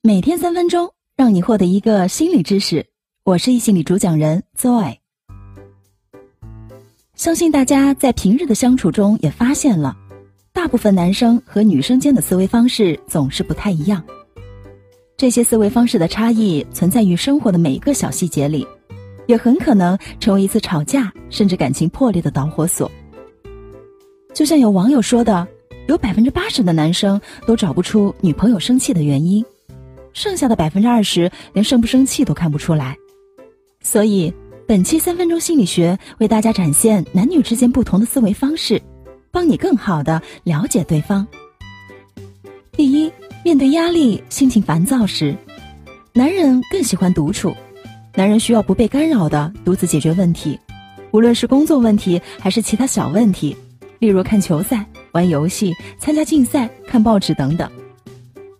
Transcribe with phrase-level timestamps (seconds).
[0.00, 2.86] 每天三分钟，让你获得一个心理知识。
[3.24, 4.94] 我是易心理主讲人 Zoe。
[7.16, 9.96] 相信大家在平日的相处中也发现了，
[10.52, 14.00] 大部分男生和女生间的思维方式总是不太一样。
[15.16, 18.64] 这些思维方式的差异存在于生活的每一个小细节里，
[19.26, 22.88] 也很可能成为一次吵架甚至感情破裂的导火索。
[24.32, 25.46] 就像有网友说的。
[25.88, 29.42] 有百分之八十的男生都找不出女朋友生气的原因，
[30.18, 32.96] 剩下的百分之二十连生不生气都看不出来。
[33.80, 34.34] 所以，
[34.66, 38.82] 本期三分钟心理学为大家展现男女之间不同的思维方式，
[39.30, 41.24] 帮你更好的了解对方。
[42.72, 43.12] 第一，
[43.44, 45.36] 面对压力、心情烦躁时，
[46.12, 47.54] 男人更喜欢独处，
[48.16, 50.58] 男人需要不被干扰的独自解决问题，
[51.12, 53.56] 无论是工作问题还是其他小问题，
[54.00, 54.84] 例如看球赛。
[55.12, 57.68] 玩游戏、参加竞赛、看报纸等等，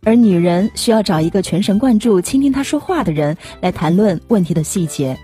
[0.05, 5.19] 而女人需要找一个全神贯注倾听她说话的人来谈论问题的细节。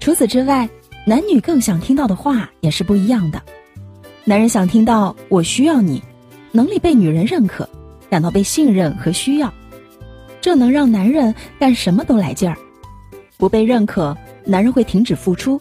[0.00, 0.68] 除此之外，
[1.06, 3.42] 男女更想听到的话也是不一样的。
[4.24, 6.02] 男人想听到“我需要你”，
[6.52, 7.68] 能力被女人认可，
[8.10, 9.52] 感到被信任和需要，
[10.40, 12.56] 这能让男人干什么都来劲儿。
[13.38, 15.60] 不被认可，男人会停止付出，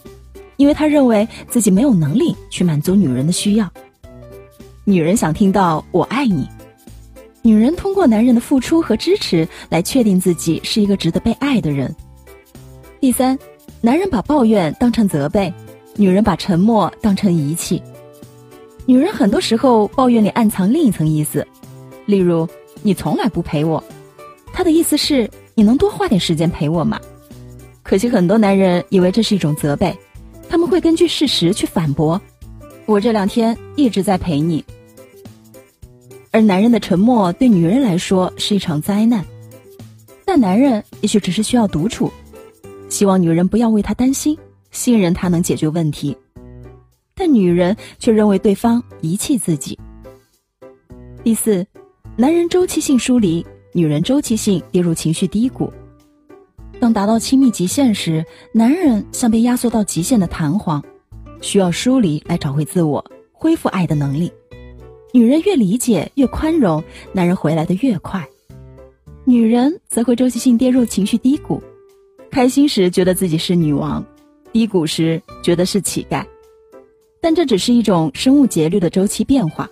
[0.58, 3.72] 因为他认为自己没有能力去满足女人的需要。
[4.84, 6.48] 女人想听到“我爱你”，
[7.48, 11.96] 女人通过男人的付出和支持来确定自己是一个值得被爱的人。
[13.00, 13.40] 第三，
[13.80, 15.54] 男人把抱怨当成责备，
[15.96, 17.82] 女人把沉默当成遗弃。
[18.86, 21.48] 女人很多时候抱怨里暗藏另一层意思，
[22.06, 22.46] 例如
[22.84, 23.82] “你从来不陪我”，
[24.52, 27.00] 她的意思是你能多花点时间陪我吗？
[27.82, 29.98] 可惜很多男人以为这是一种责备，
[30.50, 32.22] 他们会根据事实去反驳
[32.86, 34.62] ：“我这两天一直在陪你。”
[36.38, 39.26] 而男人的沉默对女人来说是一场灾难，
[40.24, 42.14] 但男人也许只是需要独处，
[42.90, 44.38] 希望女人不要为他担心，
[44.70, 46.16] 信任他能解决问题，
[47.16, 49.80] 但女人却认为对方遗弃自己。
[51.24, 51.66] 第四，
[52.16, 53.44] 男人周期性疏离，
[53.74, 55.74] 女人周期性跌入情绪低谷。
[56.80, 60.84] 当达到亲密极限时，男人像被压缩到极限的弹簧，
[61.42, 63.04] 需要疏离来找回自我，
[63.34, 64.32] 恢复爱的能力。
[65.14, 68.22] 女人越理解越宽容，男人回来的越快；
[69.26, 71.62] 女人则会周期性跌入情绪低谷，
[72.30, 74.04] 开心时觉得自己是女王，
[74.52, 76.24] 低谷时觉得是乞丐。
[77.22, 79.70] 但这只是一种生物节律的周期变化，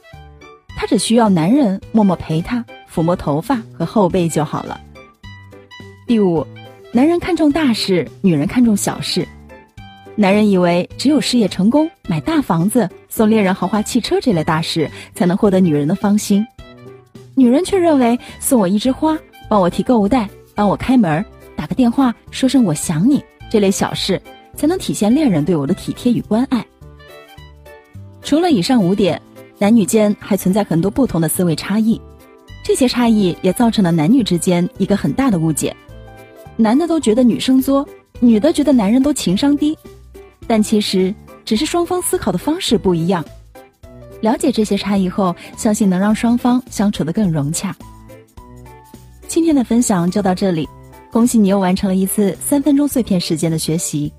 [0.75, 4.81] 她只需要男人默默陪她，抚摸头发和后背就好了。
[6.07, 6.45] 第五，
[6.91, 9.27] 男人看重大事，女人看重小事。
[10.17, 16.45] 男人以为只有事业成功、买大房子、送恋人豪华汽车这类大事，才能获得女人的芳心。
[17.35, 19.17] 女人却认为送我一枝花、
[19.49, 21.23] 帮我提购物袋、帮我开门、
[21.53, 23.21] 打个电话说声我想你
[23.51, 24.21] 这类小事，
[24.55, 26.65] 才能体现恋人对我的体贴与关爱。
[28.21, 29.21] 除了以上五点，
[29.57, 31.99] 男女间还存在很多不同的思维差异，
[32.63, 35.75] 这些差异也造成了男女之间一个很大的误解：
[36.55, 37.85] 男的都觉得女生作，
[38.21, 39.77] 女的觉得男人都情商低。
[40.47, 41.13] 但其实
[41.43, 43.23] 只是双方思考的方式不一样，
[44.21, 47.75] 了解这些差异后，相信能让双方相处得更融洽。
[49.27, 50.67] 今天的分享就到这里，
[51.11, 54.11] 恭喜你又完成了一次三分钟碎片时间的学习。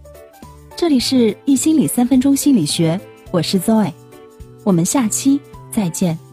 [0.76, 3.00] 这里是易心理三分钟心理学，
[3.30, 3.92] 我是 Zoe，
[4.62, 6.25] 我们下期再见。